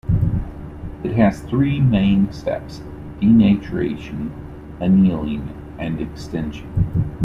[1.03, 2.79] It has three main steps:
[3.19, 4.31] denaturation,
[4.79, 7.13] annealing, and extension.